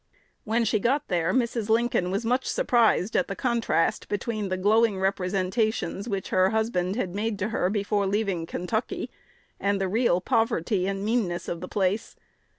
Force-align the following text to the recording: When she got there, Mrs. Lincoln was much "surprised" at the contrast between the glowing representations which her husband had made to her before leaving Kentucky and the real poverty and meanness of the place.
When 0.45 0.65
she 0.65 0.79
got 0.79 1.09
there, 1.09 1.31
Mrs. 1.31 1.69
Lincoln 1.69 2.09
was 2.09 2.25
much 2.25 2.47
"surprised" 2.47 3.15
at 3.15 3.27
the 3.27 3.35
contrast 3.35 4.09
between 4.09 4.49
the 4.49 4.57
glowing 4.57 4.99
representations 4.99 6.09
which 6.09 6.29
her 6.29 6.49
husband 6.49 6.95
had 6.95 7.13
made 7.13 7.37
to 7.37 7.49
her 7.49 7.69
before 7.69 8.07
leaving 8.07 8.47
Kentucky 8.47 9.11
and 9.59 9.79
the 9.79 9.87
real 9.87 10.19
poverty 10.19 10.87
and 10.87 11.05
meanness 11.05 11.47
of 11.47 11.61
the 11.61 11.67
place. 11.67 12.15